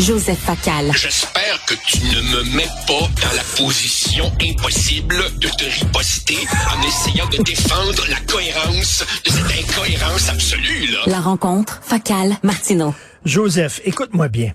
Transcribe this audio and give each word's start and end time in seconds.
Joseph 0.00 0.38
Facal. 0.38 0.92
J'espère 0.96 1.62
que 1.66 1.74
tu 1.86 1.98
ne 1.98 2.22
me 2.22 2.56
mets 2.56 2.68
pas 2.86 3.06
dans 3.20 3.36
la 3.36 3.42
position 3.58 4.32
impossible 4.40 5.16
de 5.38 5.48
te 5.48 5.64
riposter 5.64 6.38
en 6.74 6.88
essayant 6.88 7.26
de 7.28 7.36
défendre 7.42 8.06
la 8.08 8.18
cohérence 8.20 9.04
de 9.26 9.30
cette 9.30 9.68
incohérence 9.68 10.30
absolue, 10.30 10.86
là. 10.86 11.00
La 11.06 11.20
rencontre, 11.20 11.80
Facal, 11.82 12.38
Martineau. 12.42 12.94
Joseph, 13.26 13.82
écoute-moi 13.84 14.28
bien. 14.28 14.54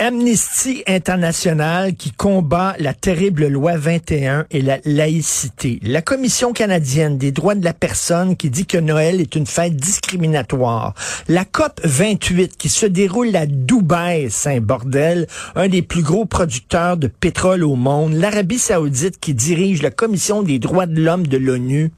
Amnesty 0.00 0.82
International 0.88 1.94
qui 1.94 2.10
combat 2.10 2.74
la 2.80 2.94
terrible 2.94 3.46
loi 3.46 3.76
21 3.76 4.46
et 4.50 4.60
la 4.60 4.78
laïcité. 4.84 5.78
La 5.82 6.02
Commission 6.02 6.52
canadienne 6.52 7.16
des 7.16 7.30
droits 7.30 7.54
de 7.54 7.64
la 7.64 7.72
personne 7.72 8.36
qui 8.36 8.50
dit 8.50 8.66
que 8.66 8.76
Noël 8.76 9.20
est 9.20 9.36
une 9.36 9.46
fête 9.46 9.76
discriminatoire. 9.76 10.94
La 11.28 11.44
COP 11.44 11.80
28 11.84 12.56
qui 12.56 12.68
se 12.68 12.86
déroule 12.86 13.36
à 13.36 13.46
Dubaï, 13.46 14.32
Saint-Bordel, 14.32 15.28
un 15.54 15.68
des 15.68 15.82
plus 15.82 16.02
gros 16.02 16.24
producteurs 16.24 16.96
de 16.96 17.06
pétrole 17.06 17.62
au 17.62 17.76
monde. 17.76 18.14
L'Arabie 18.14 18.58
saoudite 18.58 19.20
qui 19.20 19.32
dirige 19.32 19.80
la 19.80 19.92
Commission 19.92 20.42
des 20.42 20.58
droits 20.58 20.86
de 20.86 21.00
l'homme 21.00 21.28
de 21.28 21.36
l'ONU. 21.36 21.92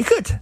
Écoute, 0.00 0.32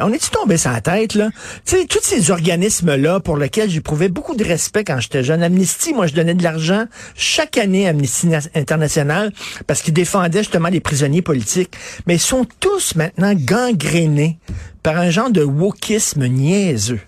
on 0.00 0.12
est-tu 0.12 0.30
tombé 0.30 0.56
sans 0.56 0.72
la 0.72 0.80
tête, 0.80 1.14
là? 1.14 1.30
Tu 1.64 1.76
sais, 1.76 1.86
tous 1.86 2.02
ces 2.02 2.30
organismes-là 2.30 3.20
pour 3.20 3.36
lesquels 3.36 3.70
j'éprouvais 3.70 4.08
beaucoup 4.08 4.34
de 4.34 4.44
respect 4.44 4.84
quand 4.84 4.98
j'étais 5.00 5.22
jeune. 5.22 5.42
Amnesty, 5.42 5.92
moi, 5.92 6.06
je 6.06 6.14
donnais 6.14 6.34
de 6.34 6.42
l'argent 6.42 6.86
chaque 7.14 7.56
année 7.56 7.86
à 7.86 7.90
Amnesty 7.90 8.28
International 8.54 9.32
parce 9.66 9.82
qu'ils 9.82 9.94
défendaient 9.94 10.40
justement 10.40 10.68
les 10.68 10.80
prisonniers 10.80 11.22
politiques. 11.22 11.74
Mais 12.06 12.16
ils 12.16 12.20
sont 12.20 12.46
tous 12.60 12.96
maintenant 12.96 13.34
gangrénés 13.34 14.38
par 14.82 14.96
un 14.98 15.10
genre 15.10 15.30
de 15.30 15.42
wokisme 15.42 16.26
niaiseux. 16.26 17.00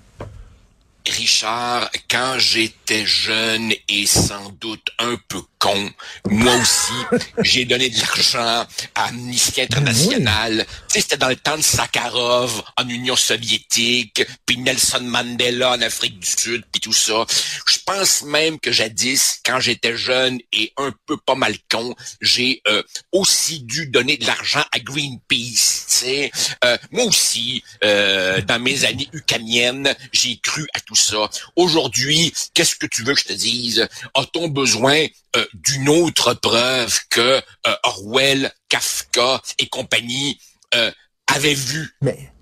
Richard, 1.06 1.90
quand 2.10 2.34
j'étais 2.38 3.06
jeune 3.06 3.72
et 3.88 4.06
sans 4.06 4.52
doute 4.60 4.90
un 4.98 5.16
peu 5.28 5.40
con, 5.58 5.90
moi 6.30 6.54
aussi, 6.56 7.20
j'ai 7.42 7.64
donné 7.64 7.90
de 7.90 7.98
l'argent 7.98 8.66
à 8.94 9.04
Amnesty 9.06 9.60
International. 9.60 10.66
Tu 10.88 10.94
sais, 10.94 11.00
c'était 11.00 11.16
dans 11.16 11.28
le 11.28 11.36
temps 11.36 11.56
de 11.56 11.62
Sakharov 11.62 12.62
en 12.76 12.88
Union 12.88 13.16
soviétique, 13.16 14.24
puis 14.46 14.58
Nelson 14.58 15.00
Mandela 15.02 15.72
en 15.72 15.82
Afrique 15.82 16.18
du 16.18 16.26
Sud, 16.26 16.64
puis 16.70 16.80
tout 16.80 16.92
ça. 16.92 17.26
Je 17.66 17.78
pense 17.84 18.22
même 18.22 18.58
que 18.60 18.72
jadis, 18.72 19.40
quand 19.44 19.60
j'étais 19.60 19.96
jeune 19.96 20.38
et 20.52 20.72
un 20.76 20.92
peu 21.06 21.16
pas 21.16 21.34
mal 21.34 21.56
con, 21.70 21.94
j'ai 22.20 22.62
euh, 22.68 22.82
aussi 23.12 23.60
dû 23.60 23.86
donner 23.86 24.16
de 24.16 24.26
l'argent 24.26 24.64
à 24.72 24.78
Greenpeace. 24.78 25.86
Tu 25.88 25.94
sais, 25.94 26.30
euh, 26.64 26.76
moi 26.90 27.04
aussi, 27.04 27.62
euh, 27.84 28.40
dans 28.42 28.60
mes 28.60 28.84
années 28.84 29.08
ukamiennes, 29.12 29.94
j'ai 30.12 30.38
cru 30.38 30.66
à 30.74 30.80
tout 30.80 30.94
ça. 30.94 31.28
Aujourd'hui, 31.56 32.32
qu'est-ce 32.54 32.76
que 32.76 32.86
tu 32.86 33.02
veux 33.02 33.14
que 33.14 33.20
je 33.20 33.26
te 33.26 33.32
dise? 33.32 33.88
A-t-on 34.14 34.48
besoin 34.48 35.06
euh, 35.36 35.44
d'une 35.54 35.88
autre 35.88 36.34
preuve 36.34 36.98
que 37.10 37.40
euh, 37.66 37.76
Orwell, 37.82 38.52
Kafka 38.68 39.40
et 39.58 39.68
compagnie 39.68 40.38
euh, 40.74 40.90
avaient 41.26 41.54
vu 41.54 41.94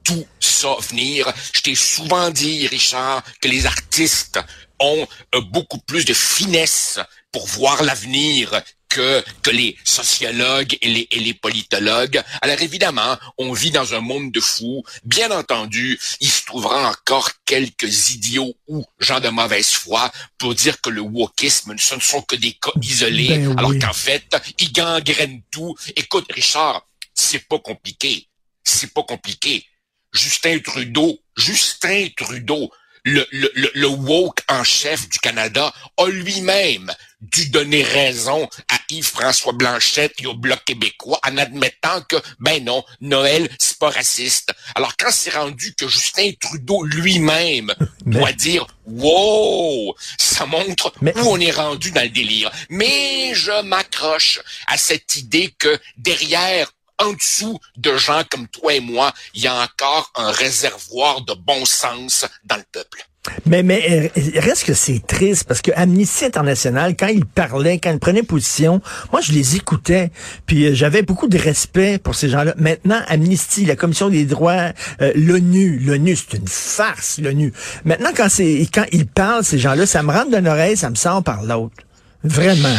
tout 0.05 0.27
ça 0.41 0.77
venir? 0.89 1.33
Je 1.53 1.61
t'ai 1.61 1.75
souvent 1.75 2.31
dit, 2.31 2.67
Richard, 2.67 3.23
que 3.41 3.49
les 3.49 3.67
artistes 3.67 4.39
ont 4.79 5.07
beaucoup 5.51 5.79
plus 5.79 6.05
de 6.05 6.15
finesse 6.15 6.99
pour 7.33 7.47
voir 7.47 7.83
l'avenir 7.83 8.63
que, 8.97 9.23
que 9.43 9.51
les 9.51 9.77
sociologues 9.85 10.79
et 10.81 10.89
les, 10.89 11.09
et 11.11 11.21
les 11.21 11.35
politologues. 11.35 12.23
Alors 12.41 12.61
évidemment, 12.63 13.19
on 13.37 13.53
vit 13.53 13.71
dans 13.71 13.95
un 13.95 14.01
monde 14.01 14.33
de 14.33 14.41
fous. 14.41 14.83
Bien 15.05 15.31
entendu, 15.31 15.99
il 16.21 16.31
se 16.31 16.47
trouvera 16.47 16.89
encore 16.89 17.31
quelques 17.45 18.11
idiots 18.13 18.55
ou 18.69 18.85
gens 18.99 19.21
de 19.21 19.29
mauvaise 19.29 19.71
foi 19.71 20.11
pour 20.39 20.55
dire 20.55 20.81
que 20.81 20.89
le 20.89 21.03
wokisme, 21.03 21.77
ce 21.77 21.95
ne 21.95 22.01
sont 22.01 22.23
que 22.23 22.37
des 22.37 22.53
cas 22.53 22.73
isolés, 22.81 23.29
Ben 23.29 23.59
alors 23.59 23.79
qu'en 23.79 23.93
fait, 23.93 24.25
ils 24.59 24.73
gangrènent 24.73 25.43
tout. 25.51 25.77
Écoute, 25.95 26.33
Richard, 26.33 26.87
c'est 27.13 27.47
pas 27.47 27.59
compliqué. 27.59 28.29
C'est 28.65 28.95
pas 28.95 29.03
compliqué. 29.03 29.67
Justin 30.13 30.59
Trudeau, 30.61 31.19
Justin 31.37 32.09
Trudeau, 32.17 32.71
le, 33.05 33.27
le, 33.31 33.53
le, 33.55 33.71
le 33.75 33.87
woke 33.87 34.41
en 34.49 34.65
chef 34.65 35.09
du 35.09 35.19
Canada, 35.19 35.73
a 35.99 36.07
lui-même 36.09 36.91
dû 37.21 37.49
donner 37.49 37.83
raison 37.83 38.49
à 38.71 38.79
Yves-François 38.91 39.53
Blanchette 39.53 40.13
et 40.19 40.27
au 40.27 40.35
Bloc 40.35 40.63
québécois 40.65 41.19
en 41.27 41.37
admettant 41.39 42.03
que, 42.03 42.17
ben 42.39 42.63
non, 42.63 42.85
Noël, 43.01 43.49
c'est 43.59 43.79
pas 43.79 43.91
raciste. 43.91 44.53
Alors 44.75 44.97
quand 44.97 45.11
c'est 45.11 45.31
rendu 45.35 45.75
que 45.75 45.89
Justin 45.89 46.31
Trudeau 46.41 46.83
lui-même 46.85 47.75
Mais- 48.05 48.19
doit 48.19 48.33
dire, 48.33 48.67
wow, 48.87 49.95
ça 50.19 50.47
montre 50.47 50.93
Mais- 51.01 51.17
où 51.19 51.23
on 51.31 51.41
est 51.41 51.51
rendu 51.51 51.91
dans 51.91 52.03
le 52.03 52.09
délire. 52.11 52.51
Mais 52.69 53.35
je 53.35 53.63
m'accroche 53.63 54.41
à 54.67 54.77
cette 54.77 55.17
idée 55.17 55.55
que 55.59 55.79
derrière 55.97 56.71
en 56.99 57.13
dessous 57.13 57.59
de 57.77 57.97
gens 57.99 58.23
comme 58.31 58.49
toi 58.49 58.73
et 58.75 58.81
moi, 58.81 59.13
il 59.35 59.43
y 59.43 59.47
a 59.47 59.55
encore 59.63 60.11
un 60.15 60.31
réservoir 60.31 61.21
de 61.23 61.35
bon 61.35 61.65
sens 61.67 62.25
dans 62.45 62.57
le 62.57 62.65
peuple. 62.73 63.07
Mais, 63.45 63.63
mais 63.63 64.11
euh, 64.17 64.41
reste 64.41 64.65
que 64.65 64.75
c'est 64.75 65.05
triste 65.07 65.45
parce 65.45 65.63
que 65.63 65.71
Amnesty 65.75 66.25
International, 66.25 66.95
quand 66.97 67.09
ils 67.09 67.27
parlaient, 67.27 67.79
quand 67.79 67.93
ils 67.93 67.99
prenaient 67.99 68.23
position, 68.23 68.81
moi 69.13 69.21
je 69.21 69.33
les 69.33 69.57
écoutais, 69.57 70.11
puis 70.47 70.67
euh, 70.67 70.75
j'avais 70.75 71.03
beaucoup 71.03 71.29
de 71.29 71.39
respect 71.39 71.99
pour 71.99 72.15
ces 72.15 72.29
gens-là. 72.29 72.55
Maintenant, 72.57 73.01
Amnesty, 73.09 73.65
la 73.65 73.77
Commission 73.77 74.09
des 74.09 74.25
droits, 74.25 74.73
euh, 75.01 75.13
l'ONU, 75.15 75.79
l'ONU, 75.79 76.17
c'est 76.17 76.39
une 76.39 76.49
farce, 76.49 77.19
l'ONU. 77.19 77.53
Maintenant, 77.85 78.11
quand 78.17 78.29
c'est 78.29 78.67
quand 78.73 78.87
ils 78.93 79.07
parlent, 79.07 79.45
ces 79.45 79.59
gens-là, 79.59 79.87
ça 79.87 80.03
me 80.03 80.13
rentre 80.13 80.37
d'une 80.37 80.49
oreille, 80.49 80.77
ça 80.77 80.91
me 80.91 80.97
sort 80.97 81.23
par 81.23 81.43
l'autre. 81.43 81.77
Vraiment. 82.25 82.77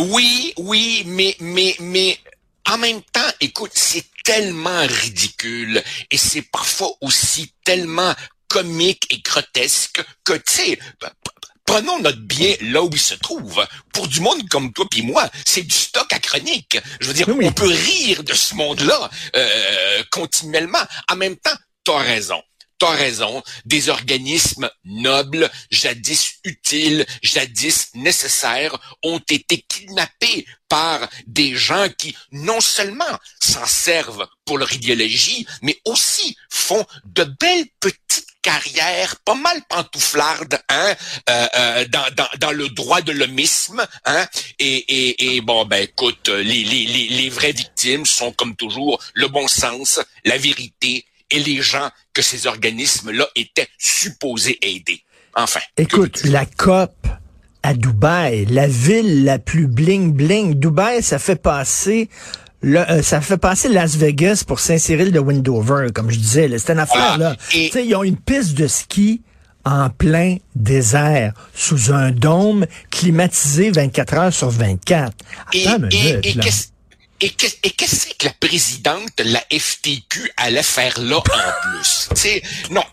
Oui, 0.00 0.54
oui, 0.58 1.04
mais, 1.06 1.36
mais, 1.40 1.74
mais, 1.80 2.18
en 2.70 2.78
même 2.78 3.02
temps, 3.12 3.20
écoute, 3.40 3.72
c'est 3.74 4.04
tellement 4.24 4.86
ridicule 4.86 5.82
et 6.10 6.16
c'est 6.16 6.42
parfois 6.42 6.90
aussi 7.00 7.52
tellement 7.64 8.14
comique 8.52 9.06
et 9.10 9.20
grotesque 9.22 10.04
que, 10.24 10.34
tu 10.34 10.42
sais, 10.52 10.78
prenons 11.64 11.98
notre 12.00 12.20
bien 12.20 12.54
là 12.60 12.82
où 12.82 12.90
il 12.92 13.00
se 13.00 13.14
trouve. 13.14 13.66
Pour 13.94 14.06
du 14.08 14.20
monde 14.20 14.46
comme 14.50 14.74
toi 14.74 14.86
puis 14.90 15.00
moi, 15.00 15.26
c'est 15.46 15.62
du 15.62 15.74
stock 15.74 16.12
à 16.12 16.18
chronique. 16.18 16.78
Je 17.00 17.06
veux 17.06 17.14
dire, 17.14 17.26
Oui, 17.28 17.36
oui. 17.38 17.46
on 17.46 17.52
peut 17.52 17.66
rire 17.72 18.22
de 18.22 18.34
ce 18.34 18.54
monde-là 18.54 19.10
euh, 19.36 20.02
continuellement. 20.10 20.84
En 21.10 21.16
même 21.16 21.36
temps, 21.36 21.56
t'as 21.82 21.98
raison. 21.98 22.42
T'as 22.78 22.90
raison, 22.90 23.42
des 23.64 23.88
organismes 23.90 24.68
nobles, 24.84 25.48
jadis 25.70 26.34
utiles, 26.44 27.06
jadis 27.22 27.90
nécessaires, 27.94 28.76
ont 29.04 29.20
été 29.30 29.64
kidnappés 29.68 30.44
par 30.68 31.08
des 31.28 31.54
gens 31.54 31.86
qui 31.96 32.14
non 32.32 32.60
seulement 32.60 33.18
s'en 33.40 33.66
servent 33.66 34.26
pour 34.44 34.58
leur 34.58 34.72
idéologie, 34.72 35.46
mais 35.62 35.80
aussi 35.84 36.36
font 36.50 36.84
de 37.04 37.22
belles 37.22 37.68
petites 37.78 38.31
carrières, 38.42 39.16
pas 39.24 39.34
mal 39.34 39.62
pantouflardes, 39.68 40.58
hein, 40.68 40.94
euh, 41.30 41.46
euh, 41.56 41.84
dans, 41.88 42.04
dans, 42.16 42.28
dans 42.40 42.52
le 42.52 42.68
droit 42.68 43.00
de 43.00 43.12
l'homisme, 43.12 43.86
hein, 44.04 44.26
et, 44.58 44.76
et, 44.76 45.36
et 45.36 45.40
bon, 45.40 45.64
ben 45.64 45.82
écoute, 45.84 46.28
les, 46.28 46.64
les, 46.64 46.84
les, 46.86 47.08
les 47.08 47.28
vraies 47.30 47.52
victimes 47.52 48.04
sont 48.04 48.32
comme 48.32 48.56
toujours 48.56 49.00
le 49.14 49.28
bon 49.28 49.48
sens, 49.48 50.00
la 50.24 50.36
vérité 50.36 51.06
et 51.30 51.38
les 51.38 51.62
gens 51.62 51.90
que 52.12 52.22
ces 52.22 52.46
organismes-là 52.46 53.26
étaient 53.36 53.68
supposés 53.78 54.58
aider. 54.60 55.02
Enfin. 55.34 55.60
Écoute, 55.78 56.24
la 56.24 56.44
COP 56.44 56.92
à 57.62 57.74
Dubaï, 57.74 58.44
la 58.46 58.66
ville 58.66 59.24
la 59.24 59.38
plus 59.38 59.66
bling 59.66 60.12
bling. 60.12 60.54
Dubaï, 60.54 61.02
ça 61.02 61.18
fait 61.18 61.36
passer 61.36 62.10
le, 62.62 62.78
euh, 62.90 63.02
ça 63.02 63.20
fait 63.20 63.36
passer 63.36 63.68
Las 63.68 63.96
Vegas 63.96 64.44
pour 64.46 64.60
Saint-Cyril 64.60 65.12
de 65.12 65.18
Windover, 65.18 65.88
comme 65.94 66.10
je 66.10 66.18
disais. 66.18 66.48
C'est 66.58 66.72
une 66.72 66.78
affaire, 66.78 67.12
Ah, 67.14 67.18
là. 67.18 67.36
et- 67.54 67.70
ils 67.84 67.94
ont 67.94 68.02
une 68.04 68.16
piste 68.16 68.54
de 68.54 68.66
ski 68.66 69.22
en 69.64 69.90
plein 69.90 70.36
désert, 70.56 71.34
sous 71.54 71.92
un 71.92 72.10
dôme 72.10 72.66
climatisé 72.90 73.70
24 73.70 74.14
heures 74.14 74.32
sur 74.32 74.50
24. 74.50 75.12
Et, 75.52 75.66
Attends 75.66 75.76
et, 75.90 75.96
minute, 75.96 76.26
et 76.26 76.32
là. 76.34 76.42
qu'est-ce 76.42 76.66
et 77.22 77.30
qu'est- 77.30 77.58
et 77.64 77.70
qu'est-ce 77.70 78.08
que 78.14 78.26
la 78.26 78.32
présidente 78.34 79.08
de 79.16 79.24
la 79.24 79.42
FTQ 79.50 80.30
allait 80.36 80.62
faire 80.62 80.98
là 81.00 81.18
en 81.18 81.22
plus? 81.70 82.08
Tu 82.14 82.20
sais, 82.20 82.42
non, 82.70 82.84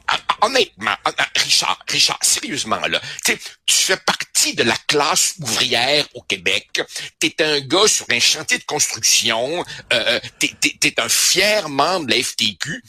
hon- 0.41 0.47
honnêtement, 0.47 0.95
hon- 1.05 1.11
Richard, 1.35 1.79
Richard, 1.87 2.19
sérieusement 2.21 2.79
là, 2.87 3.01
tu 3.25 3.37
fais 3.67 3.97
partie 3.97 4.53
de 4.53 4.63
la 4.63 4.77
classe 4.87 5.33
ouvrière 5.39 6.07
au 6.13 6.21
Québec. 6.21 6.81
T'es 7.19 7.35
un 7.43 7.59
gars 7.59 7.87
sur 7.87 8.05
un 8.09 8.19
chantier 8.19 8.57
de 8.57 8.63
construction. 8.63 9.65
Euh, 9.91 10.19
t'es, 10.39 10.53
t'es- 10.61 10.77
t'es 10.79 10.99
un 11.01 11.09
fier 11.09 11.67
membre 11.67 12.05
de 12.05 12.11
la 12.11 12.17
FTQ. 12.23 12.81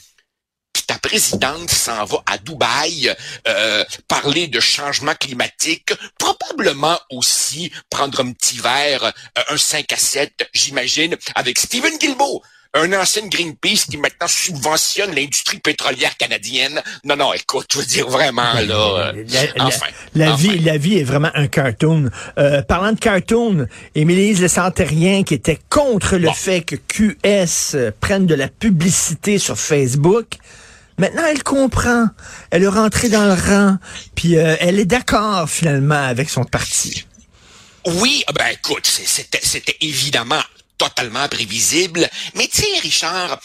Ta 0.91 0.99
présidente 0.99 1.71
s'en 1.71 2.03
va 2.03 2.17
à 2.25 2.37
Dubaï 2.37 3.15
euh, 3.47 3.83
parler 4.09 4.47
de 4.47 4.59
changement 4.59 5.13
climatique, 5.17 5.93
probablement 6.17 6.99
aussi 7.11 7.71
prendre 7.89 8.19
un 8.19 8.33
petit 8.33 8.57
verre, 8.57 9.05
euh, 9.05 9.41
un 9.47 9.55
5 9.55 9.89
à 9.93 9.95
7, 9.95 10.49
j'imagine, 10.51 11.15
avec 11.35 11.59
Stephen 11.59 11.97
Guilbeault. 11.97 12.43
un 12.73 12.91
ancien 12.91 13.25
Greenpeace 13.27 13.85
qui 13.89 13.95
maintenant 13.95 14.27
subventionne 14.27 15.15
l'industrie 15.15 15.59
pétrolière 15.59 16.17
canadienne. 16.17 16.81
Non, 17.05 17.15
non, 17.15 17.31
écoute, 17.31 17.67
je 17.71 17.77
veux 17.79 17.85
dire 17.85 18.09
vraiment 18.09 18.53
là. 18.55 19.13
Euh, 19.15 19.23
la, 19.55 19.65
enfin, 19.67 19.87
la, 20.13 20.35
vie, 20.35 20.59
la 20.59 20.77
vie 20.77 20.97
est 20.97 21.05
vraiment 21.05 21.31
un 21.35 21.47
cartoon. 21.47 22.09
Euh, 22.37 22.63
parlant 22.63 22.91
de 22.91 22.99
cartoon, 22.99 23.65
Émilie 23.95 24.49
Santérien 24.49 25.23
qui 25.23 25.35
était 25.35 25.59
contre 25.69 26.17
le 26.17 26.31
fait 26.31 26.63
que 26.63 26.75
QS 26.75 27.93
prenne 28.01 28.25
de 28.25 28.35
la 28.35 28.49
publicité 28.49 29.37
sur 29.37 29.57
Facebook. 29.57 30.37
Maintenant, 30.97 31.25
elle 31.25 31.43
comprend. 31.43 32.07
Elle 32.51 32.63
est 32.63 32.67
rentrée 32.67 33.09
dans 33.09 33.25
le 33.25 33.33
rang, 33.33 33.77
puis 34.15 34.37
euh, 34.37 34.55
elle 34.59 34.79
est 34.79 34.85
d'accord 34.85 35.49
finalement 35.49 35.95
avec 35.95 36.29
son 36.29 36.43
parti. 36.43 37.05
Oui, 37.85 38.23
ben 38.35 38.47
écoute, 38.47 38.85
c'était 38.85 39.77
évidemment 39.81 40.41
totalement 40.77 41.27
prévisible. 41.27 42.07
Mais 42.35 42.47
sais, 42.51 42.79
Richard, 42.81 43.39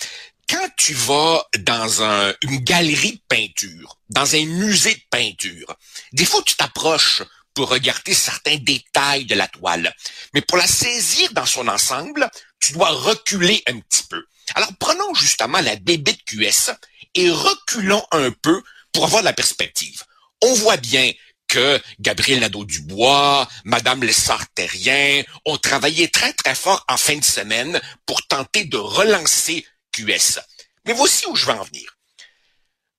quand 0.49 0.69
tu 0.77 0.95
vas 0.95 1.43
dans 1.61 2.03
une 2.43 2.59
galerie 2.59 3.13
de 3.13 3.21
peinture, 3.29 3.99
dans 4.11 4.35
un 4.35 4.45
musée 4.45 4.95
de 4.95 5.03
peinture, 5.11 5.75
des 6.13 6.25
fois 6.25 6.43
tu 6.45 6.55
t'approches 6.55 7.23
pour 7.55 7.71
regarder 7.71 8.13
certains 8.13 8.57
détails 8.57 9.25
de 9.25 9.35
la 9.35 9.49
toile. 9.49 9.93
Mais 10.35 10.43
pour 10.43 10.59
la 10.59 10.67
saisir 10.67 11.33
dans 11.33 11.47
son 11.47 11.67
ensemble, 11.69 12.31
tu 12.61 12.73
dois 12.75 12.91
reculer 12.91 13.63
un 13.67 13.81
petit 13.81 14.05
peu. 14.09 14.23
Alors 14.55 14.71
prenons 14.79 15.15
justement 15.15 15.61
la 15.61 15.77
BB 15.77 16.05
de 16.05 16.13
QS 16.27 16.73
et 17.17 17.31
reculons 17.31 18.07
un 18.13 18.31
peu 18.31 18.63
pour 18.93 19.05
avoir 19.05 19.23
la 19.23 19.33
perspective. 19.33 20.05
On 20.43 20.55
voit 20.55 20.77
bien 20.77 21.13
que 21.49 21.81
Gabriel 22.01 22.41
Nadeau-Dubois, 22.41 23.49
Madame 23.65 24.03
Lessard-Terrien 24.03 25.23
ont 25.45 25.59
travaillé 25.59 26.09
très 26.09 26.33
très 26.33 26.55
fort 26.55 26.85
en 26.89 26.97
fin 26.97 27.17
de 27.17 27.25
semaine 27.25 27.81
pour 28.05 28.27
tenter 28.27 28.65
de 28.65 28.77
relancer 28.77 29.67
QS. 29.93 30.41
Mais 30.85 30.93
voici 30.93 31.27
où 31.27 31.37
je 31.37 31.47
veux 31.47 31.53
en 31.53 31.65
venir. 31.65 31.97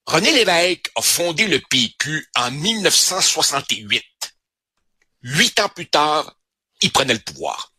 René 0.05 0.31
Lévesque 0.31 0.89
a 0.95 1.01
fondé 1.01 1.47
le 1.47 1.59
PQ 1.59 2.29
en 2.35 2.51
1968. 2.51 4.03
Huit 5.23 5.59
ans 5.59 5.69
plus 5.69 5.89
tard, 5.89 6.37
il 6.81 6.91
prenait 6.91 7.13
le 7.13 7.19
pouvoir. 7.19 7.73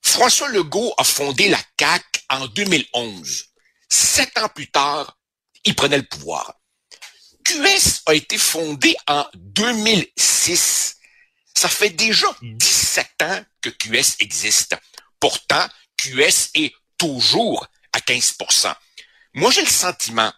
François 0.00 0.48
Legault 0.48 0.92
a 0.98 1.04
fondé 1.04 1.48
la 1.48 1.60
CAQ 1.78 2.04
en 2.30 2.46
2011. 2.48 3.44
Sept 3.88 4.36
ans 4.38 4.48
plus 4.48 4.70
tard, 4.70 5.16
il 5.64 5.74
prenait 5.74 5.98
le 5.98 6.04
pouvoir. 6.04 6.54
QS 7.44 8.02
a 8.06 8.14
été 8.14 8.38
fondé 8.38 8.94
en 9.06 9.26
2006. 9.34 10.96
Ça 11.54 11.68
fait 11.68 11.90
déjà 11.90 12.26
17 12.42 13.06
ans 13.22 13.44
que 13.60 13.70
QS 13.70 14.16
existe. 14.20 14.76
Pourtant, 15.20 15.66
QS 15.96 16.50
est 16.54 16.74
toujours 16.98 17.66
à 17.92 17.98
15% 17.98 18.74
Moi, 19.34 19.50
j'ai 19.50 19.62
le 19.62 19.68
sentiment, 19.68 20.32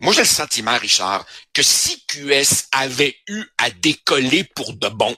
moi, 0.00 0.14
j'ai 0.14 0.22
le 0.22 0.26
sentiment, 0.26 0.76
Richard, 0.78 1.26
que 1.52 1.62
si 1.62 2.02
QS 2.06 2.68
avait 2.72 3.16
eu 3.28 3.44
à 3.58 3.70
décoller 3.70 4.44
pour 4.44 4.72
de 4.72 4.88
bon, 4.88 5.14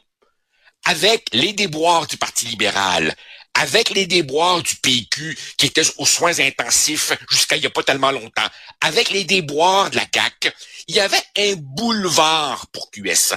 avec 0.85 1.29
les 1.33 1.53
déboires 1.53 2.09
du 2.09 2.17
Parti 2.17 2.47
libéral, 2.47 3.15
avec 3.55 3.91
les 3.91 4.07
déboires 4.07 4.63
du 4.63 4.77
PQ 4.77 5.37
qui 5.57 5.67
étaient 5.67 5.83
aux 5.99 6.07
soins 6.07 6.39
intensifs 6.41 7.13
jusqu'à 7.31 7.57
il 7.57 7.61
n'y 7.61 7.67
a 7.67 7.71
pas 7.71 7.83
tellement 7.83 8.11
longtemps, 8.11 8.49
avec 8.81 9.11
les 9.11 9.25
déboires 9.25 9.91
de 9.91 9.97
la 9.97 10.07
CAQ, 10.13 10.51
il 10.89 10.97
y 10.97 11.01
avait 11.01 11.23
un 11.39 11.55
boulevard 11.57 12.67
pour 12.69 12.91
QS. 12.91 13.35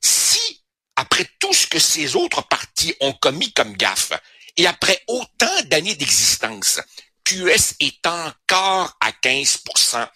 Si, 0.00 0.62
après 0.96 1.26
tout 1.40 1.52
ce 1.52 1.66
que 1.66 1.78
ces 1.78 2.14
autres 2.14 2.46
partis 2.46 2.94
ont 3.00 3.12
commis 3.14 3.52
comme 3.52 3.76
gaffe, 3.76 4.12
et 4.56 4.66
après 4.66 5.02
autant 5.06 5.62
d'années 5.66 5.94
d'existence, 5.94 6.80
QS 7.24 7.74
est 7.80 8.06
encore 8.06 8.96
à 9.00 9.10
15% 9.22 10.08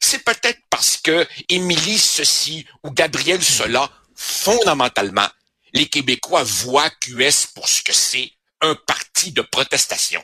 c'est 0.00 0.24
peut-être 0.24 0.60
parce 0.70 0.96
que 0.96 1.26
Émilie 1.48 1.98
ceci 1.98 2.66
ou 2.82 2.90
Gabriel 2.90 3.42
cela, 3.42 3.90
fondamentalement, 4.16 5.28
les 5.72 5.88
Québécois 5.88 6.42
voient 6.42 6.90
QS 6.90 7.46
pour 7.54 7.68
ce 7.68 7.82
que 7.82 7.92
c'est, 7.92 8.32
un 8.62 8.74
parti 8.86 9.32
de 9.32 9.42
protestation. 9.42 10.22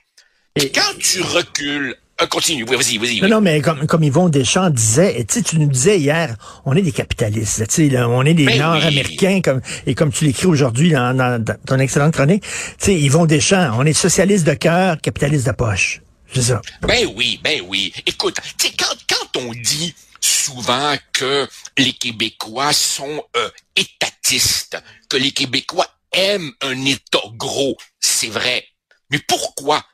Et 0.56 0.70
quand 0.70 0.98
tu 0.98 1.22
recules 1.22 1.96
euh, 2.20 2.26
continue, 2.26 2.64
vas-y, 2.64 2.96
vas-y. 2.96 3.20
Non, 3.20 3.28
non, 3.28 3.40
mais 3.42 3.60
comme, 3.60 3.86
comme 3.86 4.02
Yvon 4.02 4.30
Deschamps 4.30 4.70
disait, 4.70 5.22
tu 5.28 5.42
tu 5.42 5.58
nous 5.58 5.68
disais 5.68 5.98
hier, 5.98 6.34
on 6.64 6.74
est 6.74 6.80
des 6.80 6.92
capitalistes, 6.92 7.66
tu 7.68 7.90
sais, 7.90 7.98
on 8.04 8.22
est 8.22 8.32
des 8.32 8.46
ben 8.46 8.58
Nord-Américains, 8.58 9.42
comme, 9.42 9.60
et 9.86 9.94
comme 9.94 10.10
tu 10.10 10.24
l'écris 10.24 10.46
aujourd'hui 10.46 10.92
dans, 10.92 11.14
dans, 11.14 11.44
ton 11.66 11.78
excellente 11.78 12.14
chronique, 12.14 12.42
tu 12.42 12.86
sais, 12.86 12.94
Yvon 12.94 13.26
Deschamps, 13.26 13.76
on 13.78 13.84
est 13.84 13.92
socialiste 13.92 14.46
de 14.46 14.54
cœur, 14.54 14.98
capitaliste 14.98 15.46
de 15.46 15.52
poche. 15.52 16.00
C'est 16.32 16.42
ça. 16.42 16.62
Ben 16.80 17.06
oui, 17.14 17.38
ben 17.44 17.60
oui. 17.68 17.92
Écoute, 18.06 18.38
tu 18.56 18.68
sais, 18.68 18.72
quand, 18.78 18.96
quand 19.06 19.40
on 19.40 19.52
dit 19.52 19.94
souvent 20.18 20.94
que 21.12 21.46
les 21.76 21.92
Québécois 21.92 22.72
sont 22.72 23.22
euh, 23.36 23.50
étatistes, 23.76 24.78
que 25.10 25.18
les 25.18 25.32
Québécois 25.32 25.86
aiment 26.12 26.52
un 26.62 26.84
État 26.84 27.22
gros, 27.34 27.76
c'est 28.00 28.28
vrai. 28.28 28.66
Mais 29.10 29.18
pourquoi? 29.18 29.84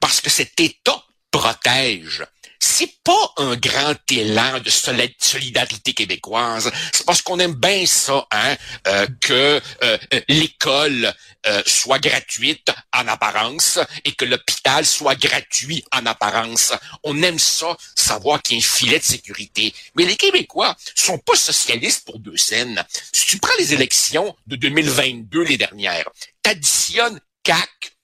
Parce 0.00 0.20
que 0.20 0.30
cet 0.30 0.58
État 0.60 1.02
protège. 1.30 2.24
C'est 2.64 2.94
pas 3.02 3.32
un 3.38 3.56
grand 3.56 3.96
élan 4.08 4.60
de 4.60 4.70
solidarité 4.70 5.94
québécoise. 5.94 6.70
C'est 6.92 7.04
parce 7.04 7.20
qu'on 7.20 7.40
aime 7.40 7.54
bien 7.54 7.84
ça, 7.86 8.24
hein, 8.30 8.56
euh, 8.86 9.06
que 9.20 9.60
euh, 9.82 9.98
l'école 10.28 11.12
euh, 11.46 11.60
soit 11.66 11.98
gratuite 11.98 12.70
en 12.92 13.08
apparence 13.08 13.80
et 14.04 14.12
que 14.12 14.24
l'hôpital 14.24 14.86
soit 14.86 15.16
gratuit 15.16 15.84
en 15.90 16.06
apparence. 16.06 16.72
On 17.02 17.20
aime 17.24 17.40
ça, 17.40 17.76
savoir 17.96 18.40
qu'il 18.40 18.58
y 18.58 18.60
a 18.60 18.64
un 18.64 18.68
filet 18.68 19.00
de 19.00 19.04
sécurité. 19.04 19.74
Mais 19.96 20.04
les 20.04 20.16
Québécois 20.16 20.76
sont 20.94 21.18
pas 21.18 21.34
socialistes 21.34 22.04
pour 22.04 22.20
deux 22.20 22.36
scènes. 22.36 22.84
Si 23.12 23.26
tu 23.26 23.38
prends 23.38 23.56
les 23.58 23.74
élections 23.74 24.36
de 24.46 24.54
2022, 24.54 25.42
les 25.42 25.56
dernières, 25.56 26.08
t'additionnes 26.42 27.18
CAC, 27.42 27.96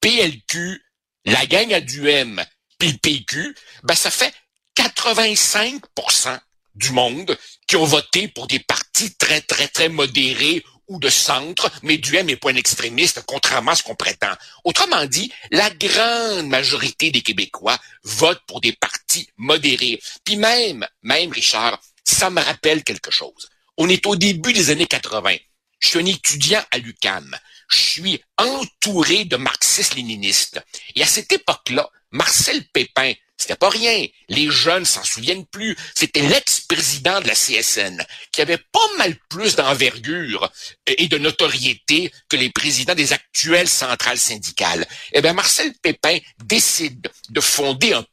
PLQ, 0.00 0.82
la 1.24 1.46
gang 1.46 1.72
à 1.72 1.80
du 1.80 2.08
M 2.08 2.44
le 2.88 2.98
PQ, 2.98 3.54
ben 3.82 3.94
ça 3.94 4.10
fait 4.10 4.32
85% 4.76 6.38
du 6.74 6.92
monde 6.92 7.36
qui 7.66 7.76
ont 7.76 7.84
voté 7.84 8.28
pour 8.28 8.46
des 8.46 8.58
partis 8.58 9.14
très, 9.16 9.40
très, 9.40 9.68
très 9.68 9.88
modérés 9.88 10.64
ou 10.88 10.98
de 10.98 11.08
centre, 11.08 11.70
mais 11.82 11.96
du 11.96 12.16
M 12.16 12.36
pas 12.36 12.50
un 12.50 12.56
extrémiste, 12.56 13.22
contrairement 13.26 13.72
à 13.72 13.76
ce 13.76 13.82
qu'on 13.82 13.94
prétend. 13.94 14.32
Autrement 14.64 15.06
dit, 15.06 15.32
la 15.50 15.70
grande 15.70 16.48
majorité 16.48 17.10
des 17.10 17.22
Québécois 17.22 17.78
votent 18.02 18.42
pour 18.46 18.60
des 18.60 18.72
partis 18.72 19.28
modérés. 19.36 20.00
Puis 20.24 20.36
même, 20.36 20.86
même 21.02 21.32
Richard, 21.32 21.80
ça 22.04 22.30
me 22.30 22.42
rappelle 22.42 22.84
quelque 22.84 23.10
chose. 23.10 23.48
On 23.76 23.88
est 23.88 24.06
au 24.06 24.16
début 24.16 24.52
des 24.52 24.70
années 24.70 24.86
80. 24.86 25.36
Je 25.78 25.88
suis 25.88 25.98
un 25.98 26.06
étudiant 26.06 26.62
à 26.70 26.78
l'UCAM. 26.78 27.36
Je 27.68 27.78
suis 27.78 28.22
entouré 28.36 29.24
de 29.24 29.36
marxistes-léninistes. 29.36 30.60
Et 30.94 31.02
à 31.02 31.06
cette 31.06 31.32
époque-là, 31.32 31.90
Marcel 32.12 32.62
Pépin, 32.72 33.12
c'était 33.42 33.56
pas 33.56 33.70
rien. 33.70 34.06
Les 34.28 34.50
jeunes 34.50 34.84
s'en 34.84 35.02
souviennent 35.02 35.46
plus. 35.46 35.76
C'était 35.96 36.20
l'ex-président 36.20 37.20
de 37.20 37.26
la 37.26 37.34
CSN, 37.34 38.00
qui 38.30 38.40
avait 38.40 38.58
pas 38.58 38.96
mal 38.98 39.16
plus 39.28 39.56
d'envergure 39.56 40.48
et 40.86 41.08
de 41.08 41.18
notoriété 41.18 42.12
que 42.28 42.36
les 42.36 42.50
présidents 42.50 42.94
des 42.94 43.12
actuelles 43.12 43.68
centrales 43.68 44.18
syndicales. 44.18 44.86
Eh 45.12 45.20
bien, 45.20 45.32
Marcel 45.32 45.72
Pépin 45.82 46.18
décide 46.44 47.10
de 47.30 47.40
fonder 47.40 47.94
un 47.94 48.04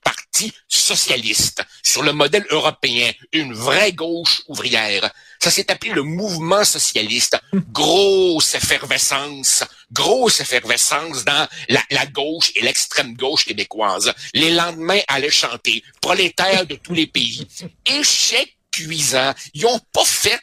socialiste 0.68 1.64
sur 1.84 2.04
le 2.04 2.14
modèle 2.14 2.46
européen, 2.50 3.12
une 3.34 3.54
vraie 3.54 3.94
gauche 3.94 4.42
ouvrière. 4.48 5.12
Ça 5.42 5.52
s'est 5.52 5.72
appelé 5.72 5.92
le 5.92 6.04
mouvement 6.04 6.64
socialiste. 6.64 7.38
Grosse 7.72 8.56
effervescence, 8.56 9.64
grosse 9.92 10.42
effervescence 10.42 11.24
dans 11.24 11.48
la, 11.70 12.06
gauche 12.08 12.52
et 12.56 12.62
l'extrême 12.62 13.16
gauche 13.16 13.46
québécoise. 13.46 14.14
Les 14.34 14.52
lendemains 14.52 15.02
allaient 15.08 15.30
chanter 15.30 15.84
prolétaires 16.02 16.66
de 16.66 16.76
tous 16.76 16.94
les 16.94 17.08
pays. 17.08 17.48
Échec 17.86 18.58
cuisant. 18.72 19.34
Ils 19.54 19.66
ont 19.66 19.80
pas 19.94 20.06
fait, 20.06 20.40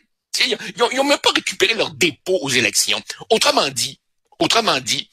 ils 0.46 0.82
ont, 0.82 0.90
ils 0.90 1.00
ont 1.00 1.04
même 1.04 1.18
pas 1.18 1.30
récupéré 1.30 1.74
leur 1.74 1.90
dépôt 1.90 2.38
aux 2.42 2.50
élections. 2.50 3.00
Autrement 3.30 3.68
dit, 3.68 4.00
autrement 4.38 4.80
dit, 4.80 5.08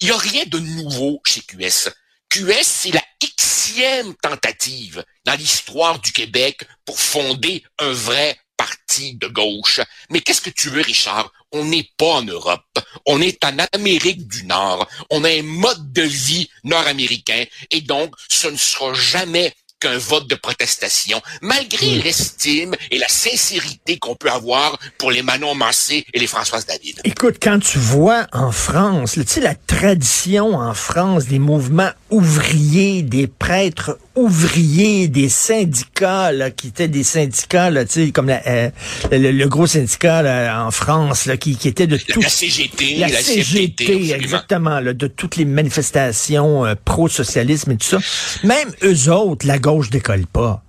il 0.00 0.06
n'y 0.06 0.12
a 0.12 0.18
rien 0.18 0.44
de 0.46 0.58
nouveau 0.58 1.20
chez 1.24 1.40
QS. 1.40 1.90
QS, 2.28 2.62
c'est 2.62 2.92
la 2.92 3.02
xème 3.20 4.14
tentative 4.22 5.04
dans 5.24 5.34
l'histoire 5.34 5.98
du 5.98 6.12
Québec 6.12 6.62
pour 6.84 6.98
fonder 6.98 7.62
un 7.78 7.92
vrai 7.92 8.38
parti 8.56 9.14
de 9.14 9.28
gauche. 9.28 9.80
Mais 10.10 10.20
qu'est-ce 10.20 10.42
que 10.42 10.50
tu 10.50 10.68
veux, 10.68 10.82
Richard? 10.82 11.32
On 11.52 11.64
n'est 11.64 11.88
pas 11.96 12.14
en 12.14 12.22
Europe. 12.22 12.66
On 13.06 13.20
est 13.22 13.42
en 13.44 13.56
Amérique 13.72 14.26
du 14.28 14.44
Nord. 14.44 14.86
On 15.10 15.24
a 15.24 15.30
un 15.30 15.42
mode 15.42 15.92
de 15.92 16.02
vie 16.02 16.50
nord-américain. 16.64 17.44
Et 17.70 17.80
donc, 17.80 18.14
ce 18.28 18.48
ne 18.48 18.56
sera 18.56 18.92
jamais 18.92 19.54
qu'un 19.80 19.98
vote 19.98 20.28
de 20.28 20.34
protestation, 20.34 21.20
malgré 21.40 22.02
l'estime 22.02 22.74
et 22.90 22.98
la 22.98 23.08
sincérité 23.08 23.98
qu'on 23.98 24.16
peut 24.16 24.30
avoir 24.30 24.78
pour 24.98 25.10
les 25.10 25.22
Manon 25.22 25.54
Massé 25.54 26.04
et 26.12 26.18
les 26.18 26.26
Françoise 26.26 26.66
David. 26.66 27.00
Écoute, 27.04 27.36
quand 27.40 27.60
tu 27.60 27.78
vois 27.78 28.26
en 28.32 28.50
France, 28.50 29.12
tu 29.12 29.24
sais, 29.24 29.40
la 29.40 29.54
tradition 29.54 30.54
en 30.54 30.74
France 30.74 31.26
des 31.26 31.38
mouvements 31.38 31.90
ouvriers, 32.10 33.02
des 33.02 33.26
prêtres 33.26 33.98
ouvriers, 34.14 35.08
des 35.08 35.28
syndicats 35.28 36.32
là, 36.32 36.50
qui 36.50 36.68
étaient 36.68 36.88
des 36.88 37.02
syndicats 37.02 37.70
là, 37.70 37.84
comme 38.14 38.28
la, 38.28 38.46
euh, 38.46 38.70
le, 39.10 39.46
gros 39.46 39.66
syndicat 39.66 40.22
là, 40.22 40.64
en 40.64 40.70
France 40.70 41.26
là, 41.26 41.36
qui, 41.36 41.56
qui 41.56 41.68
était 41.68 41.86
de 41.86 41.96
tout 41.96 42.20
la 42.20 42.28
CGT, 42.28 42.96
la, 42.96 43.08
CGT, 43.08 44.12
exactement, 44.12 44.80
là, 44.80 44.92
de 44.92 45.06
toutes 45.06 45.36
les 45.36 45.44
manifestations 45.44 46.64
euh, 46.64 46.74
pro-socialisme 46.84 47.72
et 47.72 47.76
tout 47.76 47.86
ça. 47.86 47.98
Même 48.44 48.70
eux 48.82 49.10
autres, 49.10 49.46
la 49.46 49.58
gauche 49.58 49.90
décolle 49.90 50.26
pas. 50.26 50.62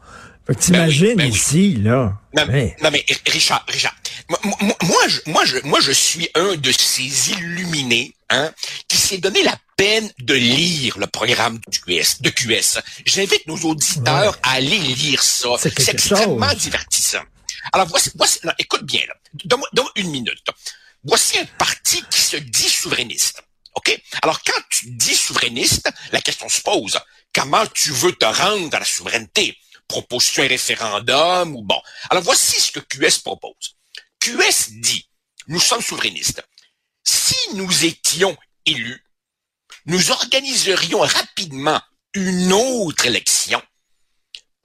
Ben 0.48 0.56
t'imagines 0.56 1.16
ben 1.16 1.30
ici, 1.30 1.76
là. 1.76 2.18
Non, 2.36 2.44
mais 2.50 2.76
Richard, 3.28 3.64
Richard, 3.68 3.96
moi, 4.30 5.08
je, 5.08 5.20
moi, 5.26 5.46
je, 5.46 5.58
moi, 5.64 5.80
je 5.80 5.92
suis 5.92 6.30
un 6.36 6.56
de 6.56 6.72
ces 6.72 7.32
illuminés, 7.32 8.14
hein, 8.30 8.52
qui 8.88 8.98
s'est 8.98 9.18
donné 9.18 9.42
la 9.44 9.58
peine 9.76 10.12
de 10.20 10.36
lire 10.36 10.98
le 10.98 11.08
programme 11.08 11.60
du 11.68 11.80
QS, 11.80 12.22
de 12.22 12.30
QS. 12.30 12.80
J'invite 13.06 13.48
nos 13.48 13.58
auditeurs 13.58 14.38
à 14.44 14.52
aller 14.54 14.78
lire 14.78 15.24
ça. 15.24 15.50
C'est 15.58 15.90
extrêmement 15.90 16.54
divertissant. 16.54 17.24
Alors, 17.74 17.88
voici, 17.88 18.12
voici 18.16 18.40
écoute 18.58 18.84
bien, 18.84 19.02
là. 19.08 19.16
Donne-moi 19.46 19.92
une 19.96 20.12
minute. 20.12 20.46
Voici 21.04 21.40
un 21.40 21.46
parti 21.58 22.04
qui 22.10 22.20
se 22.20 22.38
dit 22.38 22.70
souverainiste. 22.70 23.42
OK? 23.76 24.02
Alors, 24.22 24.42
quand 24.44 24.62
tu 24.70 24.92
dis 24.92 25.16
souverainiste, 25.16 25.90
la 26.12 26.22
question 26.22 26.50
se 26.50 26.62
pose. 26.62 27.00
Comment 27.34 27.66
tu 27.68 27.92
veux 27.92 28.12
te 28.12 28.26
rendre 28.26 28.76
à 28.76 28.80
la 28.80 28.86
souveraineté? 28.86 29.58
propose 29.90 30.32
un 30.38 30.48
référendum 30.48 31.56
ou 31.56 31.64
bon? 31.64 31.82
Alors 32.10 32.24
voici 32.24 32.62
ce 32.62 32.72
que 32.72 32.80
QS 32.80 33.20
propose. 33.24 33.76
QS 34.30 34.72
dit, 34.82 35.10
nous 35.48 35.60
sommes 35.60 35.82
souverainistes. 35.82 36.44
Si 37.04 37.36
nous 37.54 37.86
étions 37.86 38.38
élus, 38.66 39.04
nous 39.86 40.12
organiserions 40.12 41.00
rapidement 41.00 41.82
une 42.14 42.54
autre 42.54 43.08
élection 43.08 43.62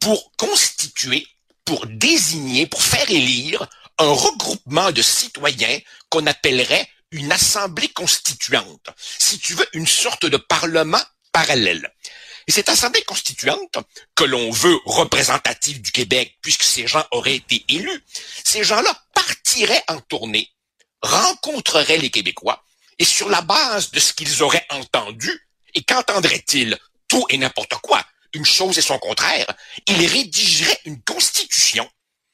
pour 0.00 0.32
constituer, 0.36 1.26
pour 1.64 1.86
désigner, 1.86 2.66
pour 2.66 2.82
faire 2.82 3.10
élire 3.10 3.66
un 3.98 4.10
regroupement 4.10 4.92
de 4.92 5.00
citoyens 5.00 5.78
qu'on 6.10 6.26
appellerait 6.26 6.88
une 7.10 7.32
assemblée 7.32 7.88
constituante. 7.88 8.90
Si 9.18 9.38
tu 9.38 9.54
veux, 9.54 9.68
une 9.72 9.86
sorte 9.86 10.26
de 10.26 10.36
parlement 10.36 11.02
parallèle. 11.32 11.90
Et 12.46 12.52
cette 12.52 12.68
Assemblée 12.68 13.02
constituante, 13.02 13.78
que 14.14 14.24
l'on 14.24 14.50
veut 14.50 14.78
représentative 14.84 15.80
du 15.80 15.92
Québec, 15.92 16.36
puisque 16.42 16.64
ces 16.64 16.86
gens 16.86 17.04
auraient 17.10 17.36
été 17.36 17.64
élus, 17.68 18.04
ces 18.44 18.64
gens-là 18.64 18.94
partiraient 19.14 19.84
en 19.88 20.00
tournée, 20.00 20.50
rencontreraient 21.02 21.98
les 21.98 22.10
Québécois, 22.10 22.62
et 22.98 23.04
sur 23.04 23.28
la 23.28 23.40
base 23.40 23.90
de 23.90 24.00
ce 24.00 24.12
qu'ils 24.12 24.42
auraient 24.42 24.66
entendu, 24.70 25.30
et 25.74 25.82
qu'entendraient-ils 25.82 26.78
Tout 27.08 27.26
et 27.30 27.38
n'importe 27.38 27.74
quoi, 27.82 28.04
une 28.34 28.44
chose 28.44 28.78
et 28.78 28.82
son 28.82 28.98
contraire, 28.98 29.46
ils 29.86 30.06
rédigeraient 30.06 30.80
une 30.84 31.00
constitution 31.02 31.88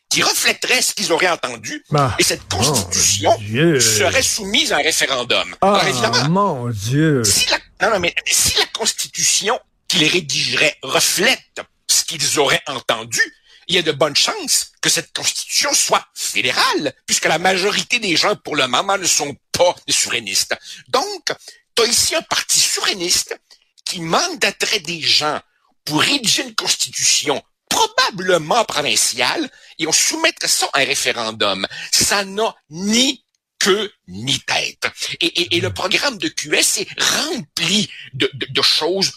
qui 0.09 0.23
reflèterait 0.23 0.83
ce 0.83 0.93
qu'ils 0.93 1.13
auraient 1.13 1.29
entendu, 1.29 1.85
bah, 1.91 2.17
et 2.19 2.25
cette 2.25 2.47
constitution 2.49 3.33
serait 3.39 4.23
soumise 4.23 4.73
à 4.73 4.79
un 4.79 4.83
référendum. 4.83 5.55
Ah, 5.61 5.83
évidemment, 5.87 6.29
mon 6.29 6.71
Dieu. 6.71 7.23
Si 7.23 7.47
la, 7.49 7.91
non, 7.91 8.01
mais 8.01 8.13
si 8.27 8.59
la 8.59 8.67
constitution 8.67 9.59
qu'ils 9.91 10.07
rédigeraient 10.07 10.79
reflètent 10.83 11.61
ce 11.89 12.05
qu'ils 12.05 12.39
auraient 12.39 12.63
entendu, 12.69 13.21
il 13.67 13.75
y 13.75 13.79
a 13.79 13.83
de 13.83 13.91
bonnes 13.91 14.15
chances 14.15 14.71
que 14.81 14.89
cette 14.89 15.13
constitution 15.13 15.75
soit 15.75 16.07
fédérale, 16.15 16.95
puisque 17.07 17.25
la 17.25 17.39
majorité 17.39 17.99
des 17.99 18.15
gens, 18.15 18.37
pour 18.37 18.55
le 18.55 18.69
moment, 18.69 18.97
ne 18.97 19.05
sont 19.05 19.37
pas 19.51 19.75
des 19.89 19.93
souverainistes. 19.93 20.55
Donc, 20.89 21.33
tu 21.75 21.83
as 21.83 21.87
ici 21.87 22.15
un 22.15 22.23
parti 22.23 22.61
souverainiste 22.61 23.37
qui 23.85 24.01
mandaterait 24.01 24.79
des 24.79 25.01
gens 25.01 25.41
pour 25.85 26.03
rédiger 26.03 26.45
une 26.45 26.55
constitution 26.55 27.43
probablement 27.69 28.65
provinciale, 28.65 29.51
et 29.79 29.89
on 29.89 29.93
soumettrait 29.93 30.47
ça 30.47 30.69
à 30.73 30.81
un 30.81 30.85
référendum. 30.85 31.67
Ça 31.91 32.25
n'a 32.25 32.55
ni 32.71 33.25
queue 33.59 33.93
ni 34.07 34.39
tête. 34.41 34.87
Et, 35.21 35.61
le 35.61 35.73
programme 35.75 36.19
de 36.19 36.29
QS 36.29 36.79
est 36.79 37.03
rempli 37.03 37.91
de 38.15 38.63
choses 38.63 39.13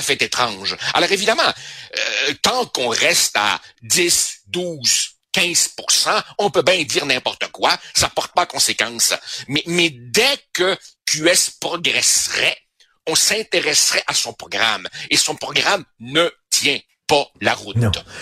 à 0.00 0.02
fait 0.02 0.20
étrange. 0.22 0.76
Alors 0.94 1.12
évidemment, 1.12 1.42
euh, 1.46 2.34
tant 2.42 2.64
qu'on 2.66 2.88
reste 2.88 3.36
à 3.36 3.60
10, 3.82 4.40
12, 4.48 5.10
15 5.32 5.74
on 6.38 6.50
peut 6.50 6.62
bien 6.62 6.82
dire 6.82 7.06
n'importe 7.06 7.46
quoi, 7.52 7.76
ça 7.94 8.08
porte 8.08 8.32
pas 8.32 8.46
conséquence. 8.46 9.14
Mais, 9.46 9.62
mais 9.66 9.90
dès 9.90 10.38
que 10.52 10.76
QS 11.06 11.50
progresserait, 11.60 12.56
on 13.06 13.14
s'intéresserait 13.14 14.02
à 14.06 14.14
son 14.14 14.32
programme. 14.32 14.88
Et 15.10 15.16
son 15.16 15.36
programme 15.36 15.84
ne 16.00 16.28
tient 16.48 16.80
pas 17.06 17.28
la 17.40 17.54
route. 17.54 17.76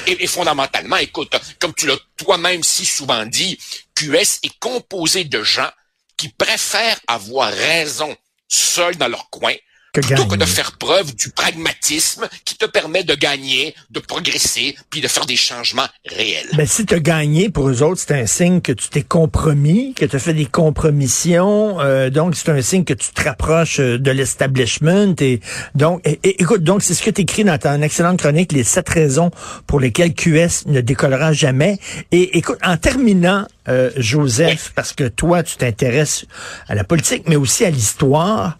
Et, 0.07 0.25
et, 0.25 0.27
fondamentalement, 0.27 0.97
écoute, 0.97 1.35
comme 1.59 1.75
tu 1.75 1.87
l'as 1.87 1.99
toi-même 2.17 2.63
si 2.63 2.85
souvent 2.85 3.25
dit, 3.25 3.59
QS 3.95 4.41
est 4.43 4.59
composé 4.59 5.25
de 5.25 5.43
gens 5.43 5.71
qui 6.17 6.29
préfèrent 6.31 7.01
avoir 7.07 7.53
raison 7.53 8.17
seuls 8.49 8.97
dans 8.97 9.09
leur 9.09 9.31
coin 9.31 9.55
plutôt 9.93 10.27
que 10.27 10.37
de 10.37 10.45
faire 10.45 10.73
preuve 10.73 11.15
du 11.15 11.31
pragmatisme 11.31 12.29
qui 12.45 12.57
te 12.57 12.67
permet 12.67 13.05
de 13.05 13.15
gagner, 13.15 13.75
de 13.91 14.01
progresser, 14.01 14.77
puis 14.91 15.01
de 15.01 15.09
faire 15.09 15.27
des 15.27 15.37
changements 15.37 15.87
réels. 16.07 16.49
Ben, 16.55 16.67
si 16.67 16.85
tu 16.87 16.95
as 16.95 17.01
gagné, 17.01 17.49
pour 17.51 17.69
eux 17.69 17.83
autres, 17.83 18.03
c'est 18.07 18.15
un 18.15 18.27
signe 18.27 18.61
que 18.61 18.73
tu 18.73 18.89
t'es 18.89 19.03
compromis, 19.03 19.95
que 19.95 20.05
tu 20.05 20.15
as 20.15 20.19
fait 20.19 20.35
des 20.35 20.47
compromissions. 20.47 21.81
Euh, 21.81 22.11
donc, 22.11 22.37
c'est 22.37 22.51
un 22.51 22.63
signe 22.63 22.85
que 22.85 22.95
tu 22.95 23.11
te 23.13 23.23
rapproches 23.23 23.81
euh, 23.81 23.99
de 23.99 24.11
l'establishment. 24.11 25.15
Et 25.21 25.41
donc, 25.75 26.03
écoute, 26.23 26.63
donc 26.63 26.83
c'est 26.83 26.95
ce 26.95 27.03
que 27.03 27.11
tu 27.11 27.23
écris 27.23 27.45
dans 27.45 27.59
ta 27.59 27.79
excellente 27.83 28.19
chronique, 28.19 28.53
les 28.53 28.65
sept 28.65 28.89
raisons 28.89 29.31
pour 29.67 29.81
lesquelles 29.81 30.15
QS 30.15 30.67
ne 30.67 30.81
décollera 30.81 31.33
jamais. 31.33 31.79
Et 32.13 32.39
écoute, 32.39 32.59
en 32.63 32.77
terminant, 32.77 33.47
euh, 33.69 33.91
Joseph, 33.97 34.73
parce 34.75 34.93
que 34.93 35.05
toi, 35.05 35.43
tu 35.43 35.57
t'intéresses 35.57 36.25
à 36.69 36.75
la 36.75 36.85
politique, 36.85 37.25
mais 37.27 37.37
aussi 37.37 37.65
à 37.65 37.71
l'histoire. 37.71 38.57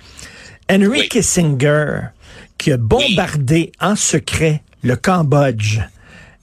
Henry 0.71 1.09
Kissinger, 1.09 2.11
qui 2.59 2.73
a 2.73 2.77
bombardé 2.77 3.73
en 3.81 3.97
secret 3.97 4.63
le 4.83 4.97
Cambodge, 4.97 5.81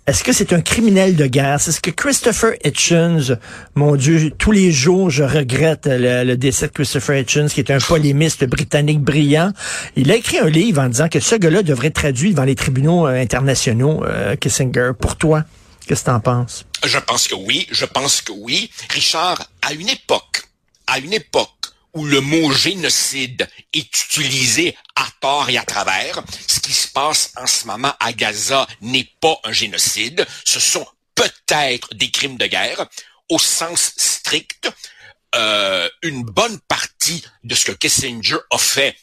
est-ce 0.08 0.24
que 0.24 0.34
c'est 0.34 0.53
un 0.53 0.62
criminel 0.62 1.15
de 1.15 1.25
guerre? 1.25 1.60
C'est 1.60 1.72
ce 1.72 1.82
que 1.82 1.89
Christopher 1.89 2.53
Hitchens, 2.63 3.38
mon 3.74 3.96
Dieu, 3.96 4.32
tous 4.38 4.51
les 4.51 4.72
jours, 4.72 5.10
je 5.10 5.24
regrette 5.24 5.88
le, 5.89 6.36
décès 6.36 6.67
de 6.67 6.72
Christopher 6.72 7.17
Hitchens, 7.17 7.48
qui 7.48 7.60
est 7.60 7.72
un 7.72 7.79
polémiste 7.79 8.46
britannique 8.46 9.00
brillant. 9.00 9.51
Il 9.96 10.12
a 10.12 10.15
écrit 10.15 10.38
un 10.38 10.50
livre 10.50 10.84
en 10.84 10.89
disant 10.89 11.10
que 11.10 11.20
ce 11.20 11.34
gars-là 11.36 11.63
devrait 11.63 11.88
être 11.88 11.96
traduit 11.96 12.32
devant 12.32 12.44
les 12.44 12.53
tribunaux 12.53 13.08
euh, 13.08 13.20
internationaux, 13.20 14.03
euh, 14.05 14.36
Kissinger. 14.36 14.91
Pour 15.00 15.15
toi, 15.15 15.44
qu'est-ce 15.88 16.01
que 16.01 16.12
t'en 16.12 16.20
penses? 16.20 16.65
Je 16.86 17.00
pense 17.00 17.27
que 17.27 17.36
oui, 17.36 17.65
je 17.72 17.86
pense 17.86 18.22
que 18.22 18.32
oui. 18.32 18.70
Richard, 18.91 19.50
à 19.63 19.74
une 19.74 19.89
époque, 19.89 20.44
à 20.86 21.00
une 21.00 21.13
époque 21.13 21.50
où 21.96 22.06
le 22.06 22.22
mot 22.22 22.52
génocide 22.52 23.48
est 23.74 24.04
utilisé 24.04 24.78
à 24.96 25.08
tort 25.22 25.50
et 25.50 25.58
à 25.58 25.64
travers. 25.64 26.22
Ce 26.48 26.60
qui 26.60 26.74
se 26.74 26.88
passe 26.90 27.32
en 27.38 27.48
ce 27.48 27.66
moment 27.66 27.94
à 28.00 28.14
Gaza 28.14 28.68
n'est 28.82 29.10
pas 29.22 29.40
un 29.46 29.52
génocide, 29.52 30.25
ce 30.44 30.60
sont 30.60 30.86
peut-être 31.16 31.94
des 31.96 32.12
crimes 32.12 32.38
de 32.38 32.46
guerre 32.46 32.86
au 33.30 33.40
sens 33.40 33.94
strict. 33.98 34.70
Euh, 35.36 35.90
une 36.02 36.24
bonne 36.24 36.60
partie 36.68 37.24
de 37.44 37.56
ce 37.56 37.66
que 37.66 37.72
Kissinger 37.72 38.38
a 38.52 38.58
fait 38.58 38.96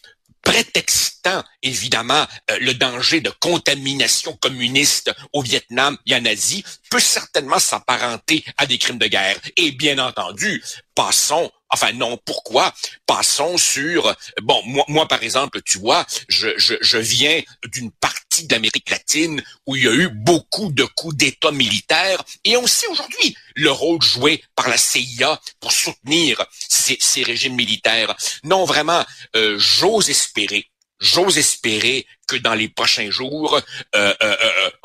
prétextant 0.43 1.45
évidemment 1.63 2.27
euh, 2.51 2.59
le 2.61 2.75
danger 2.75 3.21
de 3.21 3.31
contamination 3.31 4.37
communiste 4.37 5.13
au 5.33 5.43
Vietnam 5.43 5.97
et 6.07 6.15
en 6.15 6.25
Asie, 6.25 6.65
peut 6.91 7.01
certainement 7.01 7.59
s'apparenter 7.59 8.45
à 8.57 8.67
des 8.67 8.79
crimes 8.79 8.99
de 8.99 9.07
guerre. 9.07 9.39
Et 9.57 9.71
bien 9.73 9.99
entendu, 9.99 10.63
passons 10.95 11.51
Enfin 11.73 11.93
non, 11.93 12.19
pourquoi? 12.27 12.73
Passons 13.07 13.57
sur 13.57 14.15
bon 14.43 14.63
moi 14.67 14.85
moi 14.89 15.09
par 15.09 15.23
exemple, 15.23 15.63
tu 15.63 15.79
vois, 15.79 16.07
je 16.29 16.49
je, 16.59 16.75
je 16.83 16.99
viens 16.99 17.41
d'une 17.65 17.91
partie 17.93 18.47
d'Amérique 18.47 18.91
latine 18.91 19.43
où 19.67 19.75
il 19.75 19.85
y 19.85 19.89
a 19.89 19.93
eu 19.95 20.09
beaucoup 20.11 20.71
de 20.71 20.85
coups 20.85 21.17
d'État 21.17 21.51
militaires 21.51 22.23
et 22.45 22.59
on 22.59 22.67
sait 22.67 22.89
aujourd'hui 22.89 23.35
le 23.57 23.71
rôle 23.71 24.03
joué 24.03 24.45
par 24.55 24.69
la 24.69 24.77
CIA 24.77 25.41
pour 25.61 25.73
soutenir 25.73 26.45
ces, 26.69 26.99
ces 27.01 27.23
régimes 27.23 27.55
militaires. 27.55 28.15
Non, 28.45 28.65
vraiment, 28.67 29.05
euh, 29.37 29.59
j'ose 29.59 30.11
espérer 30.11 30.71
j'ose 31.03 31.37
espérer 31.37 32.07
que 32.27 32.37
dans 32.37 32.55
les 32.55 32.69
prochains 32.69 33.11
jours, 33.11 33.61
euh, 33.95 34.15
euh, 34.23 34.37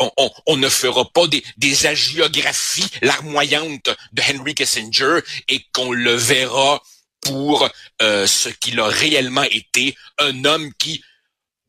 euh, 0.02 0.10
on, 0.48 0.58
ne 0.58 0.68
fera 0.68 1.06
pas 1.06 1.28
des, 1.28 1.44
des 1.58 1.86
agiographies 1.86 2.90
larmoyantes 3.02 3.96
de 4.12 4.22
Henry 4.30 4.56
Kissinger 4.56 5.20
et 5.48 5.62
qu'on 5.74 5.94
le 5.94 6.14
verra 6.14 6.82
pour 7.22 7.70
ce 8.00 8.50
qu'il 8.50 8.80
a 8.80 8.88
réellement 8.88 9.44
été, 9.44 9.96
un 10.18 10.46
homme 10.46 10.72
qui 10.80 11.04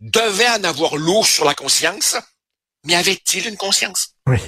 devait 0.01 0.49
en 0.49 0.63
avoir 0.65 0.97
lourd 0.97 1.27
sur 1.27 1.45
la 1.45 1.55
conscience, 1.55 2.17
mais 2.87 2.95
avait-il 2.95 3.49
une 3.49 3.57
conscience? 3.57 4.11
Oui. 4.27 4.39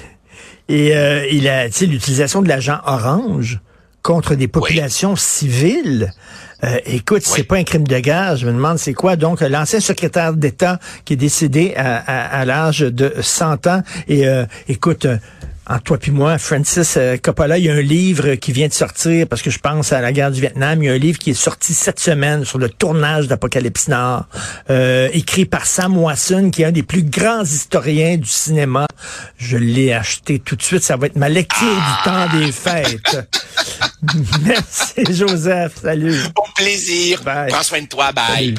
Et 0.69 0.91
il 1.31 1.49
a, 1.49 1.67
l'utilisation 1.67 2.41
de 2.41 2.47
l'agent 2.47 2.79
orange 2.85 3.59
contre 4.03 4.35
des 4.35 4.47
populations 4.47 5.15
civiles. 5.17 6.13
Euh, 6.63 6.77
écoute, 6.85 7.23
c'est 7.23 7.43
pas 7.43 7.55
un 7.55 7.63
crime 7.63 7.87
de 7.87 7.99
guerre. 7.99 8.37
Je 8.37 8.45
me 8.45 8.51
demande 8.51 8.77
c'est 8.77 8.93
quoi. 8.93 9.15
Donc, 9.15 9.41
l'ancien 9.41 9.79
secrétaire 9.79 10.33
d'État 10.33 10.79
qui 11.05 11.13
est 11.13 11.17
décédé 11.17 11.73
à, 11.75 11.97
à, 11.97 12.45
l'âge 12.45 12.79
de 12.79 13.13
100 13.19 13.67
ans. 13.67 13.81
Et 14.07 14.27
euh, 14.27 14.45
écoute, 14.67 15.07
entre 15.67 15.83
toi 15.83 15.97
puis 15.97 16.11
moi, 16.11 16.37
Francis 16.37 16.95
euh, 16.97 17.17
Coppola, 17.17 17.57
il 17.57 17.65
y 17.65 17.69
a 17.69 17.73
un 17.73 17.81
livre 17.81 18.35
qui 18.35 18.51
vient 18.51 18.67
de 18.67 18.73
sortir 18.73 19.27
parce 19.27 19.41
que 19.41 19.51
je 19.51 19.59
pense 19.59 19.93
à 19.93 20.01
la 20.01 20.11
guerre 20.11 20.31
du 20.31 20.41
Vietnam. 20.41 20.81
Il 20.81 20.87
y 20.87 20.89
a 20.89 20.93
un 20.93 20.97
livre 20.97 21.19
qui 21.19 21.31
est 21.31 21.35
sorti 21.35 21.73
cette 21.73 21.99
semaine 21.99 22.45
sur 22.45 22.57
le 22.57 22.67
tournage 22.69 23.27
d'Apocalypse 23.27 23.87
Nord, 23.87 24.25
euh, 24.69 25.09
écrit 25.13 25.45
par 25.45 25.65
Sam 25.65 25.97
Wasson, 25.97 26.49
qui 26.51 26.63
est 26.63 26.65
un 26.65 26.71
des 26.71 26.83
plus 26.83 27.03
grands 27.03 27.43
historiens 27.43 28.17
du 28.17 28.27
cinéma. 28.27 28.87
Je 29.37 29.57
l'ai 29.57 29.93
acheté 29.93 30.39
tout 30.39 30.55
de 30.55 30.63
suite. 30.63 30.83
Ça 30.83 30.97
va 30.97 31.07
être 31.07 31.15
ma 31.15 31.29
lecture 31.29 31.67
du 31.67 32.03
temps 32.03 32.37
des 32.37 32.51
fêtes. 32.51 33.29
Merci 34.43 35.03
Joseph. 35.13 35.73
Salut. 35.81 36.17
Au 36.35 36.43
plaisir. 36.55 37.21
Prends 37.21 37.63
soin 37.63 37.81
de 37.81 37.87
toi. 37.87 38.11
Bye. 38.11 38.55